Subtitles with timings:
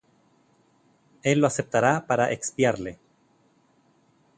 [1.21, 2.97] él lo aceptará para expiarle.